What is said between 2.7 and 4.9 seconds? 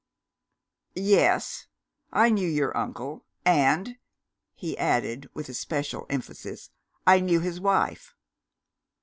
uncle; and," he